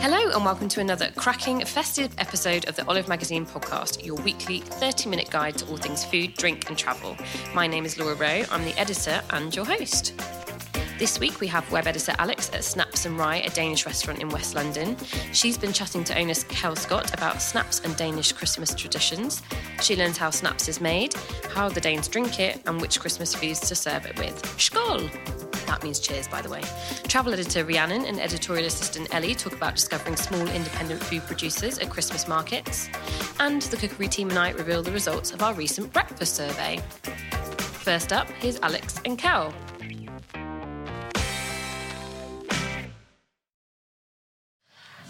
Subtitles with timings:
[0.00, 4.60] Hello, and welcome to another cracking, festive episode of the Olive Magazine podcast, your weekly
[4.60, 7.16] 30 minute guide to all things food, drink, and travel.
[7.54, 10.14] My name is Laura Rowe, I'm the editor and your host.
[10.98, 14.28] This week we have web editor Alex at Snaps and Rye, a Danish restaurant in
[14.28, 14.96] West London.
[15.32, 19.42] She's been chatting to owner Kel Scott about snaps and Danish Christmas traditions.
[19.80, 21.14] She learns how snaps is made,
[21.50, 24.40] how the Danes drink it, and which Christmas foods to serve it with.
[24.56, 25.37] Skål!
[25.68, 26.62] That means cheers, by the way.
[27.08, 31.90] Travel editor Rhiannon and editorial assistant Ellie talk about discovering small independent food producers at
[31.90, 32.88] Christmas markets.
[33.38, 36.78] And the cookery team and I reveal the results of our recent breakfast survey.
[37.58, 39.52] First up, here's Alex and Kel.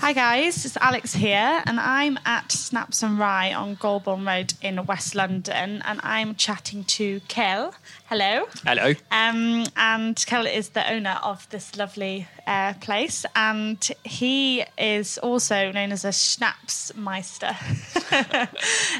[0.00, 4.86] Hi guys, it's Alex here, and I'm at Snaps and Rye on Golborne Road in
[4.86, 7.74] West London, and I'm chatting to Kel.
[8.06, 8.46] Hello.
[8.64, 8.94] Hello.
[9.10, 15.72] Um, and Kel is the owner of this lovely uh, place, and he is also
[15.72, 17.56] known as a Schnapsmeister.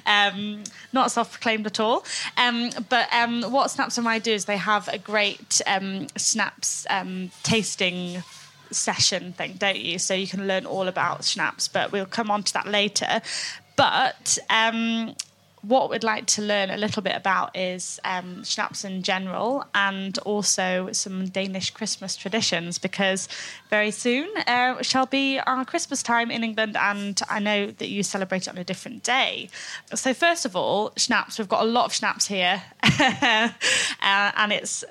[0.05, 2.05] um, not self-proclaimed at all.
[2.37, 6.89] Um, but um, what Snaps and Rye do is they have a great um, Snaps
[6.91, 8.25] um, tasting
[8.71, 9.99] session thing, don't you?
[9.99, 13.21] So you can learn all about schnapps, but we'll come on to that later.
[13.77, 15.15] But um,
[15.63, 20.19] what we'd like to learn a little bit about is um, schnapps in general and
[20.19, 23.29] also some Danish Christmas traditions because
[23.71, 28.03] very soon uh, shall be our Christmas time in England and I know that you
[28.03, 29.49] celebrate it on a different day.
[29.95, 33.51] So, first of all, schnapps, we've got a lot of schnapps here uh,
[34.01, 34.85] and it's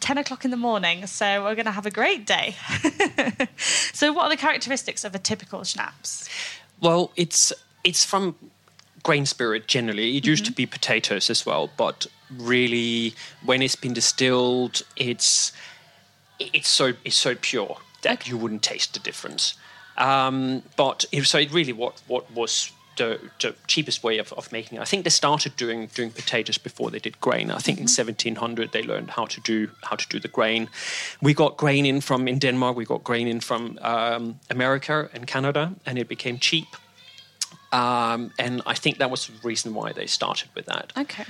[0.00, 2.54] 10 o'clock in the morning, so we're going to have a great day.
[3.92, 6.28] so, what are the characteristics of a typical schnapps?
[6.80, 7.52] Well, it's
[7.84, 8.36] it's from
[9.02, 10.16] grain spirit generally.
[10.16, 10.52] It used mm-hmm.
[10.52, 13.14] to be potatoes as well, but really,
[13.44, 15.52] when it's been distilled, it's
[16.38, 18.30] it's so it's so pure that okay.
[18.30, 19.54] you wouldn't taste the difference.
[19.96, 24.52] Um, but it, so it really what what was the, the, cheapest way of, of
[24.52, 24.80] making it.
[24.80, 27.50] I think they started doing doing potatoes before they did grain.
[27.50, 28.00] I think mm-hmm.
[28.00, 30.68] in 1700 they learned how to do how to do the grain.
[31.20, 32.76] We got grain in from in Denmark.
[32.76, 36.66] We got grain in from um, America and Canada, and it became cheap.
[37.72, 40.92] Um, and I think that was the reason why they started with that.
[40.96, 41.24] Okay.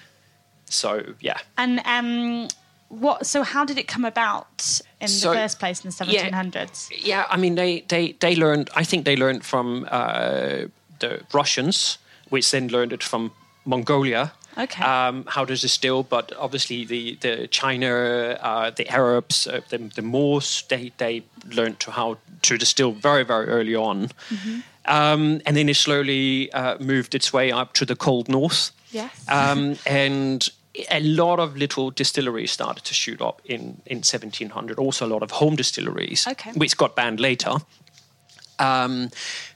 [0.67, 1.39] So yeah.
[1.57, 2.49] And um,
[2.89, 3.27] what?
[3.27, 6.91] So how did it come about in so, the first place in the 1700s?
[6.91, 8.71] Yeah, yeah, I mean they they they learned.
[8.75, 9.87] I think they learned from.
[9.91, 10.67] Uh,
[11.03, 11.99] the Russians,
[12.31, 13.33] which then learned it from
[13.67, 14.33] Mongolia.
[14.57, 14.85] Okay.
[14.85, 17.93] Um, how to distill, but obviously the the China,
[18.41, 21.23] uh, the Arabs, uh, the, the Moors, they they
[21.59, 24.61] learned to how to distill very very early on, mm-hmm.
[24.87, 28.73] Um, and then it slowly uh, moved its way up to the cold north.
[28.91, 29.27] Yes.
[29.29, 30.49] Um, and
[30.91, 34.79] a lot of little distilleries started to shoot up in, in 1700.
[34.79, 36.53] Also, a lot of home distilleries, okay.
[36.53, 37.53] which got banned later.
[38.59, 39.11] Um,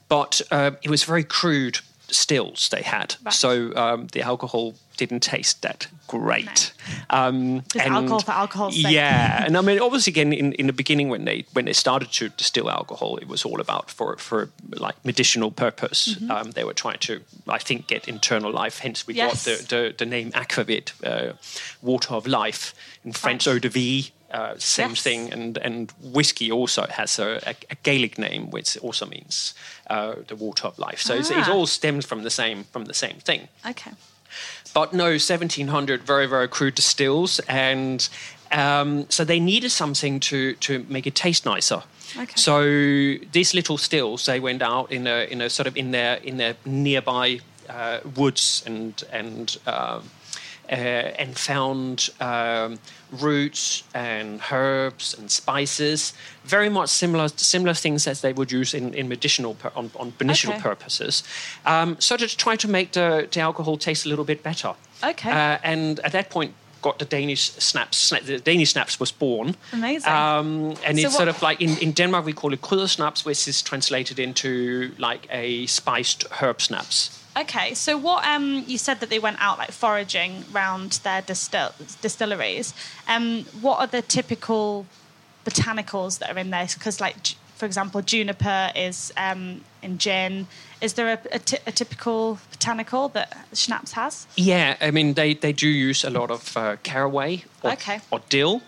[0.08, 3.16] but uh, it was very crude stills they had.
[3.24, 3.34] Right.
[3.34, 6.72] So um, the alcohol didn't taste that great.
[7.10, 7.18] No.
[7.18, 8.92] Um, Just and alcohol for alcohol's sake.
[8.92, 12.12] Yeah, and I mean, obviously, again, in, in the beginning when they when they started
[12.12, 16.14] to distill alcohol, it was all about for for like medicinal purpose.
[16.14, 16.30] Mm-hmm.
[16.30, 18.78] Um, they were trying to, I think, get internal life.
[18.78, 19.44] Hence, we yes.
[19.44, 21.34] got the, the, the name aquavit, uh,
[21.82, 22.74] water of life
[23.04, 24.12] in French, eau de vie.
[24.28, 25.02] Uh, same yes.
[25.02, 29.54] thing, and and whiskey also has a, a, a Gaelic name, which also means
[29.88, 31.00] uh, the water of life.
[31.00, 31.40] So ah.
[31.40, 33.48] it all stems from the same from the same thing.
[33.64, 33.92] Okay.
[34.76, 38.06] But no, 1700 very very crude distills, and
[38.52, 41.82] um, so they needed something to to make it taste nicer.
[42.14, 42.34] Okay.
[42.36, 42.60] So
[43.32, 46.36] these little stills, they went out in a in a sort of in their in
[46.36, 47.40] their nearby
[47.70, 49.56] uh, woods and and.
[49.66, 50.10] Um,
[50.70, 52.78] uh, and found um,
[53.20, 56.12] roots and herbs and spices,
[56.44, 60.54] very much similar similar things as they would use in, in medicinal on, on medicinal
[60.56, 60.62] Okay.
[60.68, 61.22] purposes.
[61.64, 64.74] Um, so to try to make the, the alcohol taste a little bit better.
[65.04, 65.30] Okay.
[65.30, 66.52] Uh, and at that point,
[66.82, 68.10] got the Danish snaps.
[68.10, 69.54] sna- The Danish snaps was born.
[69.72, 70.12] Amazing.
[70.12, 73.48] Um, and So it's sort of like in, in Denmark we call it kryddersnaps, which
[73.48, 77.10] is translated into like a spiced herb snaps.
[77.36, 81.74] Okay, so what um, you said that they went out like foraging round their distill-
[82.00, 82.72] distilleries.
[83.06, 84.86] Um, what are the typical
[85.44, 86.66] botanicals that are in there?
[86.72, 87.16] Because, like,
[87.56, 90.46] for example, juniper is um, in gin.
[90.80, 94.26] Is there a, a, ty- a typical botanical that schnapps has?
[94.36, 98.00] Yeah, I mean they, they do use a lot of uh, caraway or, Okay.
[98.10, 98.62] or dill,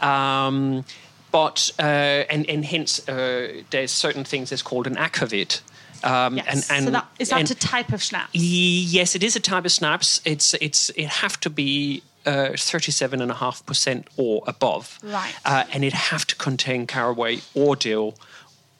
[0.00, 0.84] um,
[1.30, 1.82] but uh,
[2.30, 5.60] and and hence uh, there's certain things that's called an aquavit.
[6.04, 6.46] Um, Yes.
[6.48, 8.30] and, and, so that is that and- a type of schnapps?
[8.34, 10.20] Yes, it is a type of snaps.
[10.24, 15.34] It's it's it have to be uh, thirty-seven and a half percent or above, Right.
[15.44, 18.14] Uh, and it have to contain caraway or dill,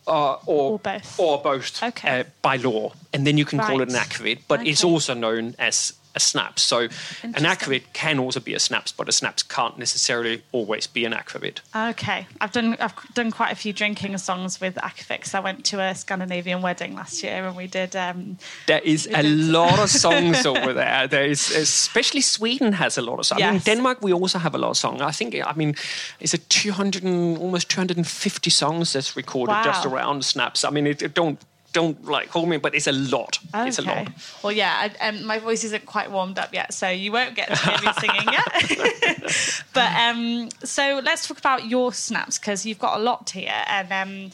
[0.06, 1.18] uh, or Or both.
[1.18, 2.20] or both, Okay.
[2.20, 4.08] uh, by law, and then you can call it an Right.
[4.08, 4.38] aquavit.
[4.48, 6.62] But it's also known as a snaps.
[6.62, 6.90] So an
[7.34, 7.82] Interesting.
[7.92, 11.60] can also be a snaps, but a snaps can't necessarily always be an aquavit.
[11.90, 15.34] Okay, I've done I've done quite a few drinking songs with Akafix.
[15.34, 17.94] I went to a Scandinavian wedding last year and we did.
[17.96, 19.38] Um, There is a did.
[19.52, 21.06] lot of songs over there.
[21.08, 23.42] There is, especially Sweden has a lot of songs.
[23.42, 25.00] I mean, Denmark we also have a lot of songs.
[25.00, 25.74] I think, I mean,
[26.20, 30.64] it's a 200 and almost 250 songs that's recorded just around snaps.
[30.64, 31.38] I mean, it, it don't
[31.72, 33.38] don't like hold me, but it's a lot.
[33.54, 34.08] It's a lot.
[34.42, 37.48] Well, yeah, I, um, my voice isn't quite warmed up yet, so you won't get
[37.48, 39.62] to hear me singing yet.
[39.74, 43.92] but um, so let's talk about your snaps because you've got a lot here, and
[43.92, 44.30] um,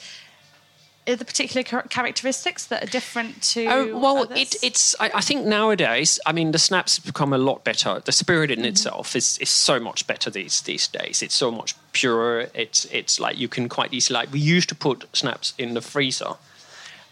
[1.07, 3.67] are there particular char- characteristics that are different to?
[3.67, 4.95] Oh, well, it, it's.
[5.01, 8.01] I, I think nowadays, I mean, the snaps have become a lot better.
[8.03, 8.61] The spirit Mm-hmm.
[8.61, 11.21] in itself is, is so much better these these days.
[11.21, 12.49] It's so much purer.
[12.55, 15.81] It's it's like you can quite easily like we used to put snaps in the
[15.83, 16.35] freezer.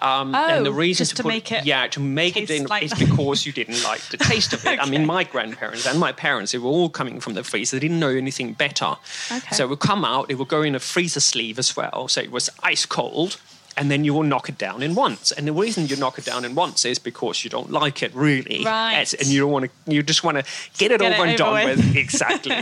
[0.02, 2.64] Um, and the Oh, reason just to put, make it yeah to make it in
[2.66, 4.80] like is because you didn't like the taste of it.
[4.80, 7.76] I mean, my grandparents and my parents they were all coming from the freezer.
[7.76, 8.96] They didn't know anything better,
[9.30, 9.54] Okay.
[9.56, 10.30] so it would come out.
[10.30, 13.36] It would go in a freezer sleeve as well, so it was ice cold.
[13.74, 15.32] And then you will knock it down in once.
[15.32, 18.14] And the reason you knock it down in once is because you don't like it
[18.14, 19.10] really, Right.
[19.18, 19.70] And you don't want to.
[19.94, 20.44] You just want to
[20.76, 21.78] get it Get over it and over done with.
[21.78, 21.96] with.
[22.04, 22.56] Exactly.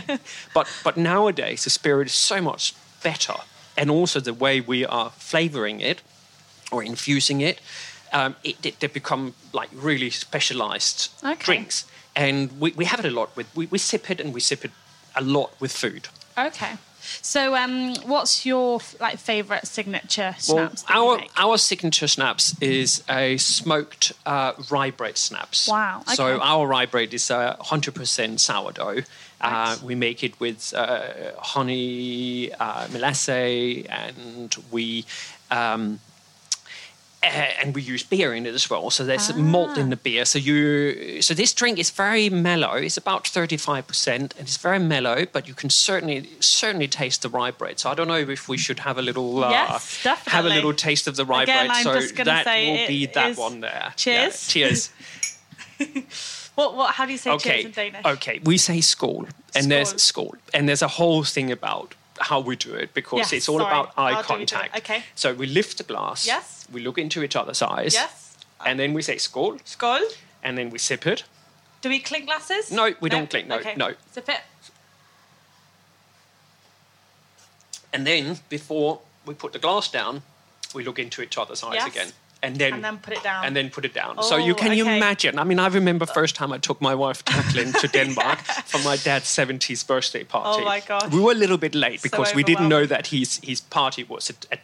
[0.55, 3.35] but but nowadays the spirit is so much better,
[3.77, 6.01] and also the way we are flavoring it
[6.71, 7.61] or infusing it,
[8.13, 11.35] um, it, it they become like really specialized Okay.
[11.39, 11.85] drinks.
[12.17, 14.65] And we, we have it a lot with we, we sip it and we sip
[14.65, 14.73] it
[15.15, 16.09] a lot with food.
[16.37, 16.77] okay.
[17.23, 20.83] So, um, what's your like favorite signature Well, snaps?
[20.83, 25.67] that our our signature snaps is a smoked uh, rye bread snaps.
[25.67, 26.15] Wow, Okay.
[26.15, 29.03] So our rye bread is uh, 100% sourdough.
[29.41, 29.83] Uh, Right.
[29.83, 35.05] we make it with uh, honey, uh, melasse, and we.
[35.51, 36.01] Um,
[37.23, 37.27] uh,
[37.61, 39.81] and we use beer in it as well, so there's malt Ah.
[39.81, 40.25] in the beer.
[40.25, 42.75] So you, so this drink is very mellow.
[42.75, 45.27] It's about thirty-five percent, and it's very mellow.
[45.31, 47.79] But you can certainly, certainly taste the rye bread.
[47.79, 50.73] So I don't know if we should have a little, uh, Yes, have a little
[50.73, 51.77] taste of the rye Again, bread.
[51.77, 53.93] I'm so just that say will be that one there.
[53.97, 54.57] Cheers.
[54.57, 54.91] Yeah, cheers.
[56.57, 56.77] What?
[56.77, 56.95] What?
[56.95, 57.63] How do you say okay.
[57.63, 58.05] cheers in Danish?
[58.05, 58.41] Okay.
[58.45, 62.75] We say skål, and there's skål, and there's a whole thing about how we do
[62.75, 63.71] it because Yes, it's all sorry.
[63.71, 64.51] about eye How do we do it?
[64.51, 64.77] contact.
[64.79, 65.03] Okay.
[65.15, 66.27] So we lift the glass.
[66.27, 66.67] Yes.
[66.73, 67.95] We look into each other's eyes.
[67.95, 68.37] Yes.
[68.65, 70.03] And then we say skål, Skål.
[70.43, 71.25] and then we sip it.
[71.81, 72.71] Do we clink glasses?
[72.71, 73.75] No, we don't clink, no, okay.
[73.75, 73.95] no.
[74.13, 74.41] Sip it.
[77.93, 80.23] And then before we put the glass down,
[80.75, 81.89] we look into each other's eyes Yes.
[81.89, 82.13] again.
[82.43, 83.45] And then, And then put it down.
[83.45, 84.23] And then put it down.
[84.23, 84.97] so Oh, you can you okay.
[84.97, 85.39] imagine?
[85.39, 88.97] I mean, I remember first time I took my wife Jacqueline to Denmark for my
[88.97, 90.63] dad's 70th birthday oh, party.
[90.63, 91.13] Oh, my gosh.
[91.13, 94.05] We were a little bit late So because we didn't know that his his party
[94.05, 94.61] was at, at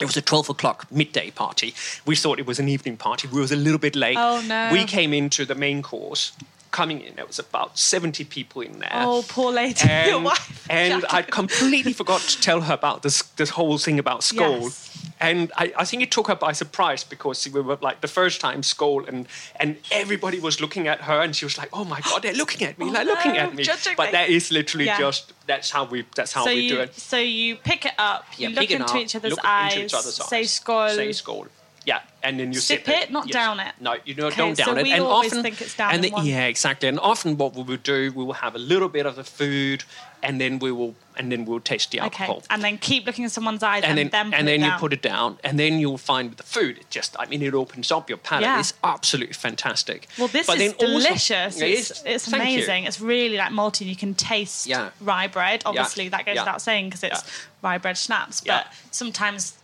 [0.00, 1.74] it was a 12 o'clock midday party.
[2.04, 3.28] We thought it was an evening party.
[3.28, 4.18] We was a little bit late.
[4.18, 4.68] Oh, no.
[4.72, 6.32] We came into the main course.
[6.70, 9.80] Coming in, there was about 70 people in there Oh, poor lady.
[9.88, 10.66] Your and, wife.
[10.68, 14.62] and I completely forgot to tell her about this this whole thing about skål.
[14.62, 14.92] Yes.
[15.18, 18.40] And I, I think it took her by surprise because we were like the first
[18.42, 19.26] time skål and
[19.58, 22.66] and everybody was looking at her and she was like, Oh my god, they're looking
[22.68, 23.64] at me, Oh, they're looking at me.
[23.96, 24.98] But that is literally Yeah.
[24.98, 26.94] just that's how we that's how so we you do it.
[26.94, 30.16] so you pick it up, you Yeah, look into up, each other's eyes, each other's
[30.16, 31.46] say skål, Say Skål.
[31.86, 33.72] Yeah, and then you Sip sip, it, not down it.
[33.80, 34.82] No, you don't, Okay, don't so down it.
[34.82, 36.26] we and often, think it's down and one.
[36.26, 36.88] Yeah, exactly.
[36.88, 39.84] And often, what we will do, we will have a little bit of the food,
[40.20, 42.42] and then we will, and then we'll taste the Okay, alcohol.
[42.50, 44.72] and then keep looking in someone's eyes and and, then, then, and then it you
[44.80, 47.54] put it down, and then you'll find with the food, it just, I mean, it
[47.54, 48.42] opens up your palate.
[48.42, 48.58] Yeah.
[48.58, 50.08] It's absolutely fantastic.
[50.18, 51.60] Well, this But is then also- delicious.
[51.60, 52.56] It's it's Thank you.
[52.56, 52.82] amazing.
[52.84, 53.82] It's really like malty.
[53.82, 54.90] and You can taste Yeah.
[55.00, 55.62] rye bread.
[55.64, 56.42] Obviously, that goes Yeah.
[56.42, 57.30] without saying because it's Yeah.
[57.62, 58.42] rye bread schnapps.
[58.44, 58.64] Yeah.
[58.64, 59.54] But sometimes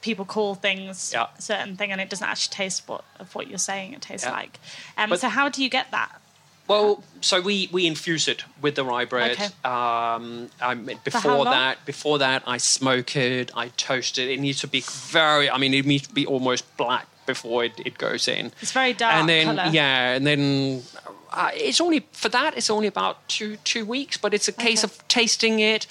[0.00, 1.26] people call things Yeah.
[1.38, 4.26] a certain thing, and it doesn't actually taste what of what you're saying it tastes
[4.26, 4.32] Yeah.
[4.32, 4.58] like.
[4.96, 6.20] Um, But- so how do you get that?
[6.68, 9.32] Well, so we, we infuse it with the rye bread.
[9.32, 9.46] Okay.
[9.64, 13.50] Um, I mean, before that, before that, I smoke it.
[13.56, 14.28] I toast it.
[14.30, 15.50] It needs to be very.
[15.50, 18.52] I mean, it needs to be almost black before it, it goes in.
[18.62, 19.70] It's very dark And then colour.
[19.72, 20.84] yeah, and then
[21.32, 22.56] uh, it's only for that.
[22.56, 24.92] It's only about two two weeks, but it's a case Okay.
[24.94, 25.88] of tasting it.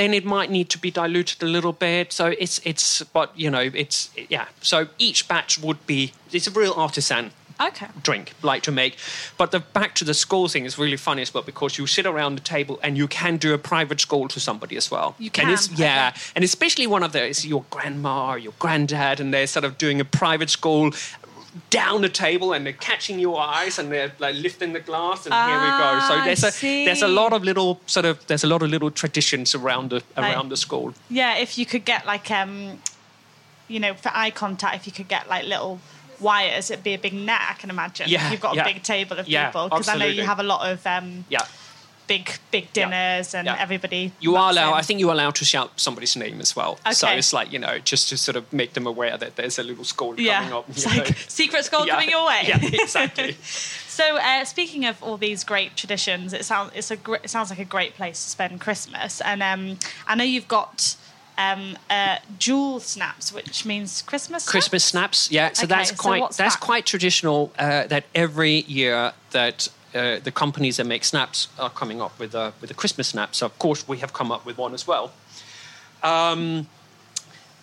[0.00, 2.12] Then it might need to be diluted a little bit.
[2.12, 3.98] So it's it's but you know it's
[4.34, 4.46] yeah.
[4.60, 7.30] So each batch would be it's a real artisan
[7.68, 7.88] Okay.
[8.02, 8.92] drink like to make
[9.36, 12.06] but the back to the skål thing is really funny as well because you sit
[12.06, 15.30] around the table and you can do a private skål to somebody as well You
[15.38, 16.20] and can, yeah okay.
[16.36, 20.00] and especially one of those your grandma or your granddad and they're sort of doing
[20.00, 20.86] a private skål
[21.70, 25.34] down the table and they're catching your eyes and they're like lifting the glass and
[25.34, 28.44] here we go Ah, so there's a there's a lot of little sort of there's
[28.44, 30.94] a lot of little traditions around the around the skål.
[31.08, 32.78] Yeah, if you could get like um,
[33.68, 35.80] you know, for eye contact, if you could get like little
[36.20, 37.40] wires, it'd be a big net.
[37.50, 38.08] I can imagine.
[38.08, 38.64] Yeah, you've got a yeah.
[38.64, 41.46] big table of Yeah, people because I know you have a lot of um, yeah
[42.10, 43.64] big big dinners and yeah.
[43.64, 44.10] everybody.
[44.20, 44.72] You are allowed.
[44.72, 44.78] in.
[44.80, 46.72] I think you're allowed to shout somebody's name as well.
[46.92, 49.62] So it's like you know, just to sort of make them aware that there's a
[49.62, 50.68] little skål coming up.
[50.68, 51.04] it's you know.
[51.04, 51.94] like secret skål Yeah.
[51.94, 52.42] coming your way.
[52.48, 53.36] Yeah, exactly.
[54.00, 57.50] So, uh, speaking of all these great traditions, it sounds it's a gr- it sounds
[57.50, 59.20] like a great place to spend Christmas.
[59.20, 60.96] And um, I know you've got
[61.36, 64.44] um, uh, jewel snaps, which means Christmas.
[64.44, 64.50] snaps?
[64.50, 65.30] Christmas snaps.
[65.30, 66.64] Yeah, so Okay, that's quite what's that's that?
[66.64, 67.52] quite traditional.
[67.58, 69.68] Uh, that every year that.
[69.94, 73.34] Uh, the companies that make snaps are coming up with a with a Christmas snap.
[73.34, 75.10] So of course we have come up with one as well.
[76.02, 76.66] Um,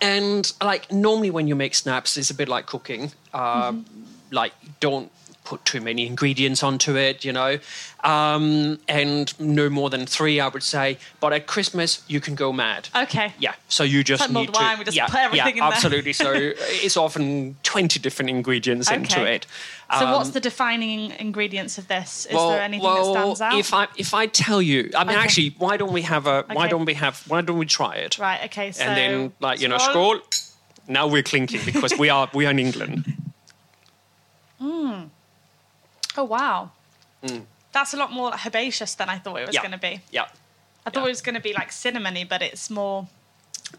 [0.01, 3.11] and like normally when you make snaps, it's a bit like cooking.
[3.33, 4.35] Uh, Mm-hmm.
[4.35, 5.09] Like don't
[5.47, 7.57] put too many ingredients onto it, you know,
[8.03, 10.97] um, and no more than three, I would say.
[11.21, 12.89] But at Christmas, you can go mad.
[12.93, 13.33] Okay.
[13.39, 14.59] Yeah, so you just like need to.
[14.59, 15.77] wine, we just yeah, put everything yeah, in there.
[15.77, 16.11] absolutely.
[16.11, 16.31] so
[16.85, 19.35] it's often twenty different ingredients into Okay.
[19.35, 19.45] it.
[19.97, 22.25] So, what's Um, the defining ingredients of this?
[22.25, 23.53] Is well, there anything well, that stands out?
[23.57, 25.23] If I if I tell you, I mean, Okay.
[25.23, 26.43] actually, why don't we have a?
[26.51, 27.23] Why don't we have?
[27.31, 28.19] Why don't we try it?
[28.19, 28.43] right.
[28.47, 28.73] Okay.
[28.73, 28.83] So.
[28.83, 30.19] and then, like you know, skål.
[30.89, 33.05] Now we're clinking because we are we are in England.
[36.17, 36.71] Oh wow.
[37.73, 39.53] That's a lot more herbaceous than I thought it was Mm.
[39.53, 39.61] Yeah.
[39.61, 40.01] going to be.
[40.11, 40.25] Yeah.
[40.85, 41.07] I thought Yeah.
[41.07, 43.07] it was going to be like cinnamony, but it's more.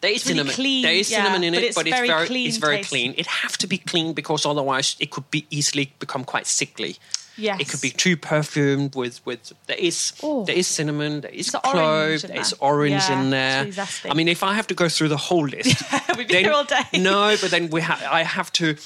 [0.03, 0.55] There is really cinnamon.
[0.55, 2.77] clean, there is cinnamon in but it, it's but it's very very clean it's very
[2.77, 2.91] taste.
[2.91, 3.15] clean.
[3.17, 6.97] It have to be clean because otherwise it could be easily become quite sickly.
[7.39, 7.61] Yes.
[7.61, 10.45] It could be too perfumed with with there is Oh.
[10.45, 13.33] there is cinnamon, there is There's clove, orange in there is orange Yeah, in
[13.69, 13.89] it's there.
[14.05, 14.11] really.
[14.11, 15.83] I mean, if I have to go through the whole list,
[16.19, 16.85] We'd be then- here all day.
[16.99, 18.77] No, but then we ha- I have to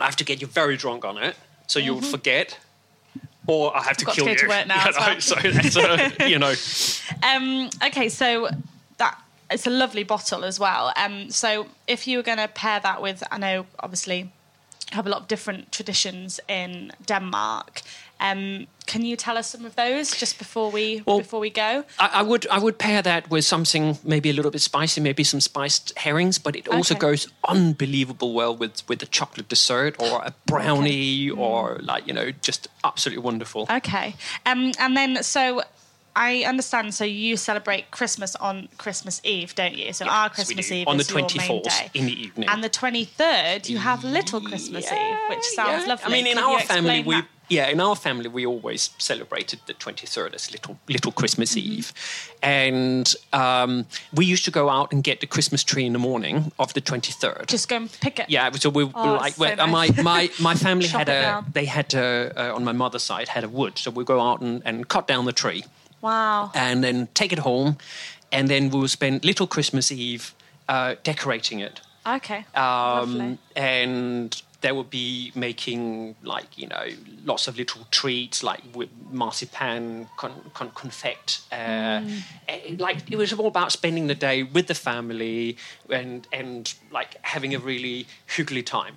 [0.00, 2.58] I have to get you very drunk on it, so you'll forget.
[3.46, 4.06] Or I have to Mm-hmm.
[4.06, 4.38] Got to kill go you.
[4.38, 5.20] to work now you know, well.
[5.20, 6.54] So that's a, you know,
[7.22, 8.48] Um, okay, so
[8.96, 9.18] that
[9.50, 10.92] it's a lovely bottle as well.
[10.96, 14.30] Um, so if you were going to pair that with, I know obviously
[14.92, 17.82] have a lot of different traditions in Denmark.
[18.20, 21.84] Um, can you tell us some of those just before we Well, before we go?
[21.98, 25.24] I, I would I would pair that with something maybe a little bit spicy, maybe
[25.24, 27.00] some spiced herrings, but it also Okay.
[27.00, 31.38] goes unbelievable well with with a chocolate dessert or a brownie Mm.
[31.38, 33.66] or like you know just absolutely wonderful.
[33.70, 34.14] Okay,
[34.46, 35.62] um, and then so.
[36.16, 36.94] I understand.
[36.94, 39.92] So you celebrate Christmas on Christmas Eve, don't you?
[39.92, 40.70] So Yeah, our Christmas.
[40.70, 42.48] Eve on is the twenty fourth in the evening.
[42.48, 45.88] and the twenty third you have Little Christmas Eve, which sounds yeah.
[45.88, 46.06] lovely.
[46.06, 47.20] I mean, in you our family, we?
[47.48, 51.72] Yeah, in our family, we always celebrated the twenty third as little little Christmas Mm-hmm.
[51.72, 51.92] Eve,
[52.42, 56.52] and um, we used to go out and get the Christmas tree in the morning
[56.58, 57.44] of the twenty third.
[57.48, 58.26] just go and pick it.
[58.28, 60.02] Yeah, so we Oh, like well, uh, my nice.
[60.02, 63.48] my my family had a they had a, uh, on my mother's side had a
[63.48, 65.64] wood, so we go out and, and cut down the tree
[66.00, 66.50] Wow.
[66.54, 67.76] and then take it home,
[68.32, 70.34] and then we'll spend little Christmas Eve
[70.68, 72.44] uh, decorating it, Okay.
[72.54, 75.80] um, and there will be making
[76.32, 76.84] like you know
[77.30, 82.22] lots of little treats like with marzipan, con- con- confect, uh, Mm.
[82.48, 85.56] eh, like it was all about spending the day with the family
[86.00, 86.62] and and
[86.98, 87.98] like having a really
[88.34, 88.94] hyggly time.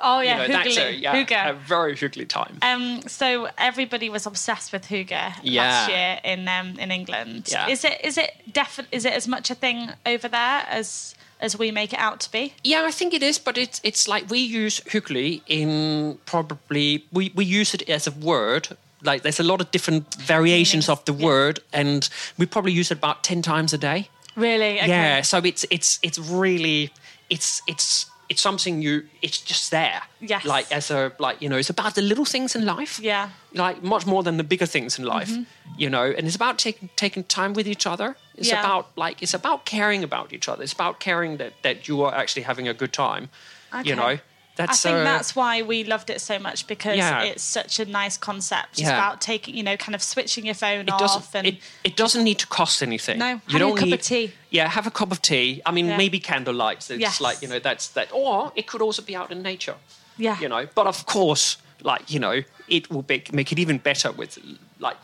[0.00, 1.50] Oh yeah, you know, that's a, yeah, Hygge.
[1.50, 2.58] a very Hygge time.
[2.62, 5.10] Um, so everybody was obsessed with Hygge
[5.44, 7.48] last year in um, in England.
[7.50, 7.68] Yeah.
[7.68, 11.56] Is it is it defi- is it as much a thing over there as as
[11.58, 12.54] we make it out to be?
[12.64, 17.30] Yeah, I think it is, but it's it's like we use hyggelig in probably we,
[17.34, 18.68] we use it as a word.
[19.02, 21.26] Like there's a lot of different variations of the Yeah.
[21.26, 22.08] word, and
[22.38, 24.08] we probably use it about ten times a day.
[24.36, 24.78] Really?
[24.80, 24.88] Okay.
[24.88, 26.90] Yeah, so it's it's it's really
[27.30, 30.02] it's it's it's something you it's just there.
[30.20, 30.44] Yes.
[30.44, 32.98] Like as a like you know it's about the little things in life.
[33.00, 33.28] Yeah.
[33.52, 35.30] Like much more than the bigger things in life.
[35.30, 35.78] Mm-hmm.
[35.78, 38.16] You know, and it's about taking taking time with each other.
[38.36, 38.60] It's Yeah.
[38.60, 40.62] about like it's about caring about each other.
[40.62, 43.28] It's about caring that that you are actually having a good time.
[43.72, 43.88] Okay.
[43.90, 44.18] You know.
[44.56, 47.22] I That's think uh, that's why we loved it so much because Yeah.
[47.22, 48.72] it's such a nice concept.
[48.74, 48.94] It's Yeah.
[48.96, 52.22] about taking, you know, kind of switching your phone it off and it, it doesn't
[52.22, 53.18] need to cost anything.
[53.18, 54.32] No, you having a don't cup of tea.
[54.50, 55.60] Yeah, have a cup of tea.
[55.66, 55.96] I mean, Yeah.
[55.96, 56.88] maybe candlelight.
[56.88, 57.20] It's Yes.
[57.20, 59.74] like you know that's that, or it could also be out in nature.
[60.16, 60.38] Yeah.
[60.40, 60.68] you know.
[60.72, 64.38] But of course, like you know, it will make make it even better with
[64.78, 64.96] like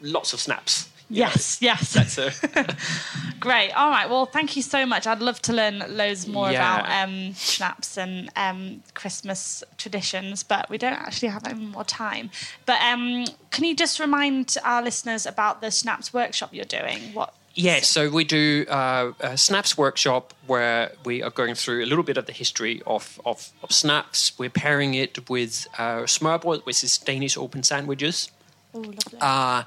[0.00, 0.88] lots of snaps.
[1.10, 1.16] Know.
[1.16, 1.92] Yes, yes.
[1.92, 2.32] That's a,
[3.40, 3.72] Great.
[3.72, 4.08] All right.
[4.08, 5.06] Well, thank you so much.
[5.06, 6.78] I'd love to learn loads more Yeah.
[6.80, 12.30] about um, schnapps and um, Christmas traditions, but we don't actually have any more time.
[12.66, 17.12] But um, can you just remind our listeners about the schnapps workshop you're doing?
[17.12, 17.34] What?
[17.56, 22.02] Yeah, so we do uh, a snaps workshop where we are going through a little
[22.02, 24.32] bit of the history of, of, of snaps.
[24.38, 28.28] We're pairing it with uh, smørbrød, which is Danish open sandwiches.
[28.74, 29.18] Oh, lovely.
[29.20, 29.62] Uh,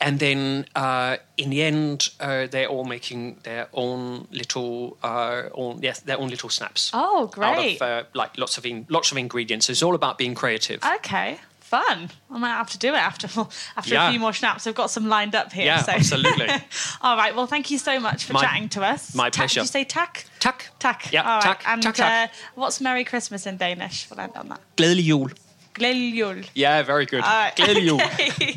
[0.00, 5.78] and then uh, in the end, uh, they're all making their own little, uh, own,
[5.82, 6.90] yes, their own little snaps.
[6.92, 7.76] Oh, Out great.
[7.80, 9.70] of uh, like lots of in, lots of ingredients.
[9.70, 10.80] It's all about being creative.
[10.96, 11.38] okay.
[11.60, 12.10] Fun.
[12.30, 13.26] I might have to do it after
[13.78, 14.08] after Yeah.
[14.08, 14.66] a few more snaps.
[14.66, 15.64] I've got some lined up here.
[15.64, 15.92] Yeah, so.
[15.92, 16.48] absolutely.
[17.00, 17.34] All right.
[17.34, 19.14] Well, thank you so much for My- chatting to us.
[19.14, 19.60] my Tak- pleasure.
[19.60, 20.26] Did you say tack?
[20.38, 20.68] Tak.
[20.78, 21.10] Tack.
[21.12, 21.58] Yeah, All right.
[21.58, 21.86] tak, And.
[21.98, 24.06] Uh, what's Merry Christmas in Danish?
[24.10, 24.60] We'll end on that.
[24.76, 25.30] Glædelig jul.
[25.74, 26.50] Glædelig.
[26.56, 27.20] Yeah, very good.
[27.24, 27.56] Ah, All right.
[27.56, 27.92] Glædelig.
[27.92, 28.52] Okay.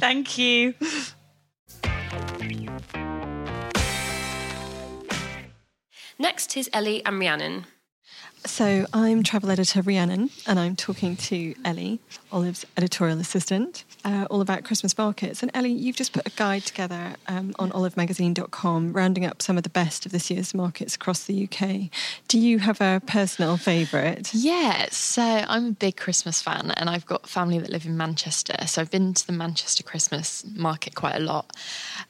[0.00, 0.72] Thank you.
[6.18, 7.64] Next is Ellie and Rhiannon.
[8.50, 12.00] So I'm travel editor Rhiannon, and I'm talking to Ellie,
[12.32, 15.42] Olive's editorial assistant, uh, all about Christmas markets.
[15.42, 19.62] And Ellie, you've just put a guide together um, on olivemagazine.com, rounding up some of
[19.62, 21.90] the best of this year's markets across the UK.
[22.26, 24.34] Do you have a personal favourite?
[24.34, 28.56] Yeah, so I'm a big Christmas fan and I've got family that live in Manchester.
[28.66, 31.56] So I've been to the Manchester Christmas market quite a lot.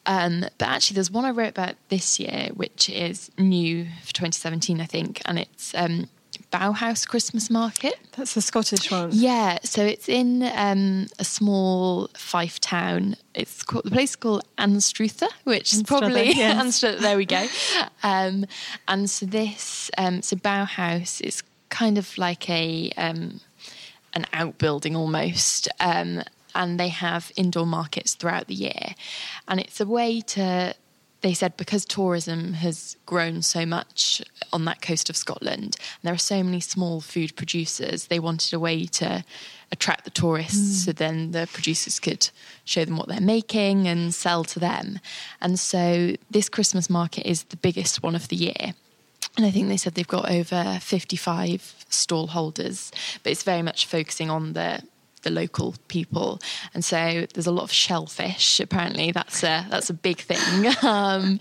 [0.06, 4.80] Um, but actually, there's one I wrote about this year, which is new for 2017,
[4.80, 6.08] I think, and it's um,
[6.50, 7.94] Bowhouse Christmas Market.
[8.16, 9.10] That's the Scottish one.
[9.12, 13.16] Yeah, so it's in um, a small Fife town.
[13.34, 16.58] It's called the place is called Anstruther, which is probably yes.
[16.58, 17.00] Anstruther.
[17.00, 17.46] There we go.
[18.02, 18.46] Um,
[18.88, 23.40] and so this, um, so Bowhouse is kind of like a um,
[24.14, 25.68] an outbuilding almost.
[25.80, 26.22] Um,
[26.54, 28.94] and they have indoor markets throughout the year,
[29.46, 30.74] and it's a way to
[31.22, 36.14] they said because tourism has grown so much on that coast of Scotland, and there
[36.14, 39.24] are so many small food producers, they wanted a way to
[39.72, 40.84] attract the tourists mm.
[40.86, 42.30] so then the producers could
[42.64, 44.98] show them what they're making and sell to them.
[45.40, 48.74] And so this Christmas market is the biggest one of the year.
[49.36, 52.90] And I think they said they've got over 55 stall holders,
[53.22, 54.82] but it's very much focusing on the
[55.22, 56.40] the local people,
[56.74, 58.60] and so there's a lot of shellfish.
[58.60, 61.38] Apparently, that's a that's a big thing, um,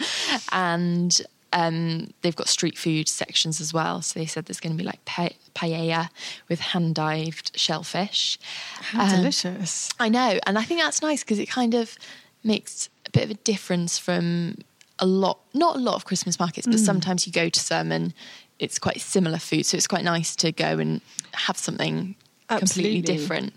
[0.51, 1.21] and
[1.53, 4.01] um, they've got street food sections as well.
[4.01, 6.09] So they said there's going to be like pa- paella
[6.47, 8.37] with hand dived shellfish.
[8.81, 9.89] How Um, delicious.
[9.99, 11.97] I know, and I think that's nice because it kind of
[12.43, 14.55] makes a bit of a difference from
[14.99, 18.13] a lot, not a lot of Christmas markets, but sometimes you go to some and
[18.59, 21.01] it's quite similar food, so it's quite nice to go and
[21.33, 22.15] have something
[22.49, 23.01] completely Absolutely.
[23.01, 23.53] different.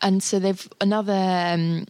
[0.00, 1.86] And so they've another um,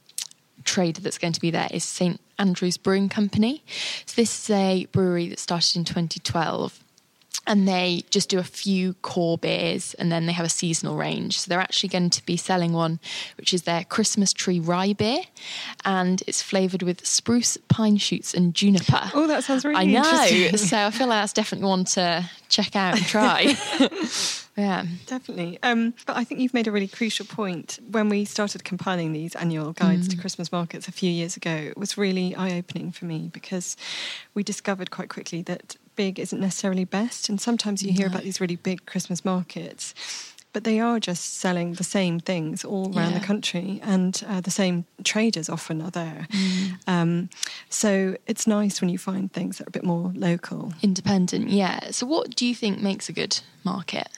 [0.64, 3.62] trader that's going to be there is St Andrews Brewing Company.
[4.06, 6.82] So this is a brewery that started in 2012
[7.48, 11.40] and they just do a few core beers and then they have a seasonal range.
[11.40, 13.00] So they're actually going to be selling one,
[13.38, 15.20] which is their Christmas tree rye beer,
[15.84, 19.10] and it's flavored with spruce, pine shoots, and juniper.
[19.14, 20.56] Oh, that sounds really I know.
[20.56, 23.56] So I feel like that's definitely one to check out and try.
[24.56, 24.84] yeah.
[25.06, 25.58] Definitely.
[25.62, 27.78] Um, but I think you've made a really crucial point.
[27.90, 31.78] When we started compiling these annual guides to Christmas markets a few years ago, it
[31.78, 33.76] was really eye opening for me because
[34.34, 37.28] we discovered quite quickly that big isn't necessarily best.
[37.28, 39.92] And sometimes you hear about these really big Christmas markets.
[40.58, 43.20] But they are just selling the same things all around Yeah.
[43.20, 46.26] the country, and uh, the same traders often are there.
[46.32, 46.78] Mm.
[46.88, 47.30] Um,
[47.68, 50.72] so it's nice when you find things that are a bit more local.
[50.82, 51.92] Independent, yeah.
[51.92, 54.08] So, what do you think makes a good market?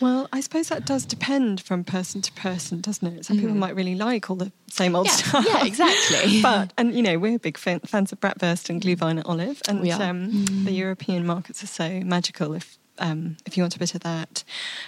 [0.00, 3.24] Well, I suppose that does depend from person to person, doesn't it?
[3.24, 5.10] Some people might really like all the same old Mm.
[5.10, 5.46] Yeah, stuff.
[5.48, 6.40] yeah, exactly.
[6.50, 9.80] but and you know we're big fan, fans of bratwurst and glühwein at Olive, and
[9.80, 9.98] are.
[9.98, 10.10] Mm.
[10.10, 12.78] um, the European markets are so magical if.
[13.02, 14.44] Um, if you want a bit of that,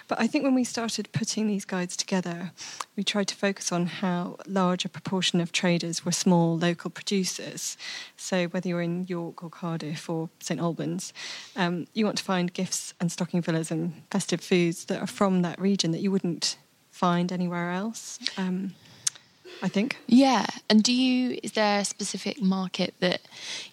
[0.07, 2.53] but I think when we started putting these guides together,
[2.95, 7.79] we tried to focus on how large a proportion of traders were small local producers.
[8.17, 11.15] So whether you're in York or Cardiff or St Albans,
[11.57, 15.43] um, you want to find gifts and stocking fillers and festive foods that are from
[15.43, 16.59] that region that you wouldn't
[16.91, 18.19] find anywhere else.
[18.37, 18.75] Um,
[19.63, 19.97] I think.
[20.07, 20.47] Yeah.
[20.69, 23.21] And do you, is there a specific market that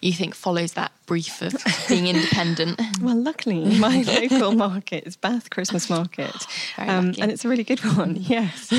[0.00, 1.54] you think follows that brief of
[1.88, 2.80] being independent?
[3.02, 6.34] Well, luckily, my local market is Bath Christmas Market,
[6.78, 8.16] Um, and it's a really good one.
[8.30, 8.72] Yes,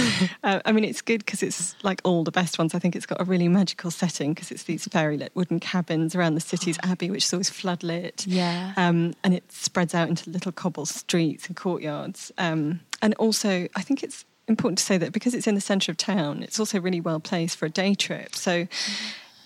[0.43, 2.74] uh, I mean it's good because it's like all the best ones.
[2.74, 6.15] I think it's got a really magical setting because it's these fairy lit wooden cabins
[6.15, 8.24] around the city's abbey, which is always floodlit.
[8.26, 8.71] Yeah.
[8.78, 12.32] um, and it spreads out into little cobble streets and courtyards.
[12.38, 15.92] Um, and also, I think it's important to say that because it's in the centre
[15.92, 18.36] of town, it's also really well placed for a day trip.
[18.36, 18.68] So.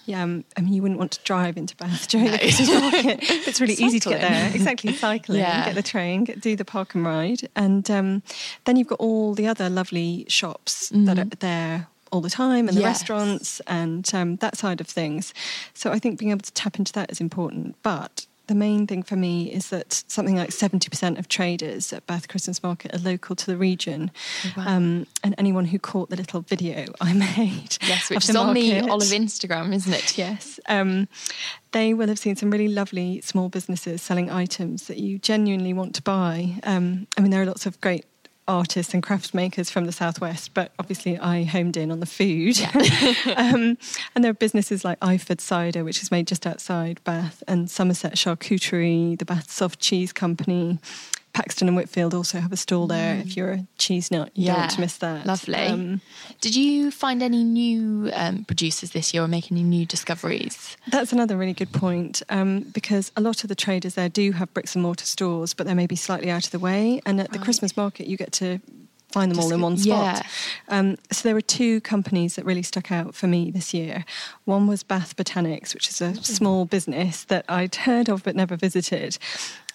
[0.08, 3.20] Yeah, um, I mean, you wouldn't want to drive into Bath during the Christmas market.
[3.48, 4.52] It's really easy to get there.
[4.54, 5.66] Exactly, cycling, Yeah.
[5.66, 8.22] get the train, get, do the park and ride, and um,
[8.66, 12.78] then you've got all the other lovely shops that are there all the time, and
[12.78, 12.82] the Mm-hmm.
[12.82, 13.00] Yes.
[13.02, 15.34] restaurants, and um, that side of things.
[15.74, 17.76] So I think being able to tap into that is important.
[17.82, 22.28] But the main thing for me is that something like 70% of traders at Bath
[22.28, 24.12] Christmas Market are local to the region.
[24.46, 24.68] Oh, wow.
[24.68, 27.78] um, and anyone who caught the little video I made.
[27.82, 30.18] yes, of which the is on the Olive Instagram, isn't it?
[30.18, 30.60] Yes.
[30.68, 31.08] Um,
[31.72, 35.96] they will have seen some really lovely small businesses selling items that you genuinely want
[35.96, 36.60] to buy.
[36.64, 38.06] Um, I mean, there are lots of great
[38.48, 42.60] artists and craft makers from the southwest, but obviously I homed in on the food.
[43.38, 43.78] um,
[44.14, 48.16] and there are businesses like Iford Cider, which is made just outside Bath, and Somerset
[48.16, 50.80] Charcuterie, the Bath Soft Cheese Company.
[51.36, 53.18] Paxton and Whitfield also have a stall there.
[53.18, 55.24] If you're a cheese nut, you don't want to miss that.
[55.24, 55.26] Mm.
[55.26, 55.56] Lovely.
[55.56, 56.02] Um,
[56.40, 60.78] Did you find any new um, producers this year or make any new discoveries?
[60.88, 64.54] That's another really good point um, because a lot of the traders there do have
[64.54, 67.02] bricks and mortar stores, but they're maybe slightly out of the way.
[67.06, 68.62] And at the Christmas market, you get to
[69.12, 70.24] find them all in one spot.
[70.70, 70.78] Yeah.
[70.78, 74.06] Um, so there were two companies that really stuck out for me this year.
[74.46, 78.56] One was Bath Botanics, which is a small business that I'd heard of but never
[78.56, 79.18] visited.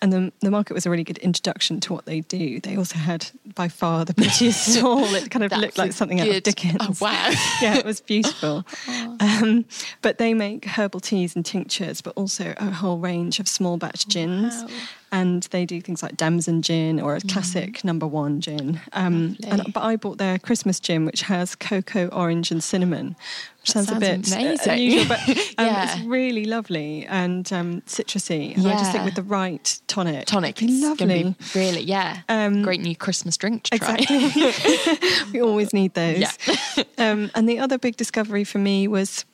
[0.03, 2.59] And the, the market was a really good introduction to what they do.
[2.61, 5.15] They also had by far the prettiest stall.
[5.15, 6.77] It kind of looked like something out of Dickens.
[6.81, 7.31] Oh, wow.
[7.63, 8.65] yeah, it was beautiful.
[9.21, 9.67] Um,
[10.01, 14.09] but they make herbal teas and tinctures, but also a whole range of small batch
[14.09, 14.55] gins.
[14.63, 14.69] Wow.
[15.13, 18.81] And they do things like Damson gin or a classic number one gin.
[18.93, 23.17] Um, and, but I bought their Christmas gin, which has cocoa, orange, and cinnamon.
[23.63, 24.73] Which That sounds, a bit uh, amazing.
[24.73, 25.97] unusual, but um, Yeah.
[25.97, 28.57] it's really lovely and um, citrusy.
[28.57, 30.63] And I just think with the right tonic, Tonic.
[30.63, 31.25] it's lovely.
[31.25, 32.21] Be really, yeah.
[32.29, 33.97] Um, Great new Christmas drink to try.
[33.97, 35.33] Exactly.
[35.33, 36.19] we always need those.
[36.19, 36.85] Yeah.
[36.99, 39.25] um, and the other big discovery for me was.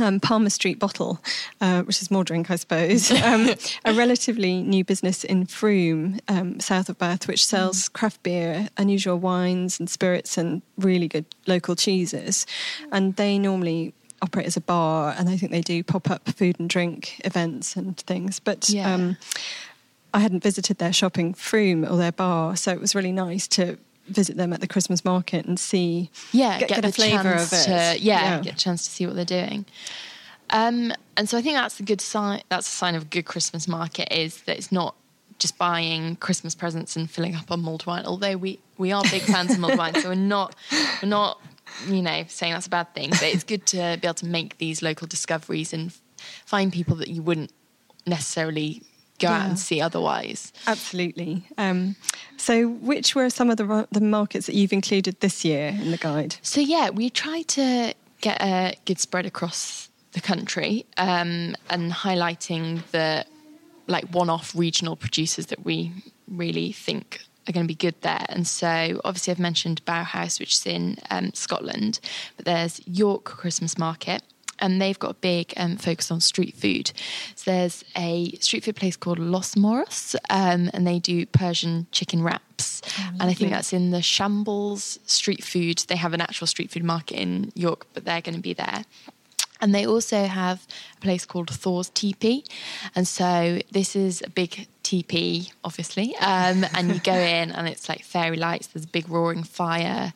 [0.00, 1.20] Um, Palmer Street Bottle,
[1.60, 3.10] uh, which is more drink, I suppose.
[3.28, 3.50] Um,
[3.84, 9.18] a relatively new business in Frome, um, south of Bath, which sells craft beer, unusual
[9.18, 12.46] wines and spirits, and really good local cheeses.
[12.92, 16.58] And they normally operate as a bar, and I think they do pop up food
[16.58, 18.40] and drink events and things.
[18.40, 18.92] But Yeah.
[18.94, 19.16] um,
[20.14, 23.78] I hadn't visited their shopping Frome or their bar, so it was really nice to
[24.08, 27.50] visit them at the Christmas market and see, yeah, get, get, get a flavour of
[27.50, 27.94] chance it.
[27.98, 29.66] To, yeah, get a chance to see what they're doing.
[30.50, 32.42] Um, and so I think that's a good sign.
[32.48, 34.94] That's a sign of a good Christmas market is that it's not
[35.38, 38.04] just buying Christmas presents and filling up on mulled wine.
[38.06, 40.54] Although we we are big fans of mulled wine, so we're not
[41.02, 41.40] we're not
[41.86, 43.10] you know saying that's a bad thing.
[43.10, 45.92] But it's good to be able to make these local discoveries and
[46.44, 47.52] find people that you wouldn't
[48.06, 48.82] necessarily
[49.18, 50.52] go out and see otherwise.
[50.66, 51.44] Absolutely.
[51.56, 51.96] Um,
[52.36, 55.96] so, which were some of the the markets that you've included this year in the
[55.98, 56.36] guide?
[56.42, 62.82] So yeah, we try to get a good spread across the country um, and highlighting
[62.90, 63.24] the
[63.86, 65.92] like one-off regional producers that we
[66.26, 68.24] really think are going to be good there.
[68.28, 72.00] And so obviously I've mentioned Bowhouse, which is in um, Scotland,
[72.36, 74.22] but there's York Christmas Market.
[74.60, 76.92] And they've got a big um, focus on street food.
[77.34, 82.22] So there's a street food place called Los Moros, um, and they do Persian chicken
[82.22, 82.82] wraps.
[83.20, 85.78] and I think that's in the Shambles Street Food.
[85.88, 88.84] They have an actual street food market in York, but they're going to be there.
[89.60, 90.66] And they also have
[90.96, 92.44] a place called Thor's Teepee.
[92.94, 96.16] And so this is a big teepee, obviously.
[96.16, 100.12] Um, and you go in and it's like fairy lights, there's a big roaring fire,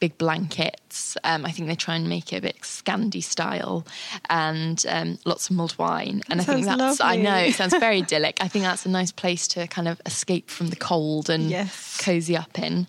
[0.00, 1.16] big blankets.
[1.24, 3.86] Um, I think they try and make it a bit Scandi style
[4.30, 6.22] and um, lots of mulled wine.
[6.30, 8.36] And I think that's, I know, it sounds very idyllic.
[8.40, 11.98] I think that's a nice place to kind of escape from the cold and Yes.
[12.00, 12.86] cozy up in.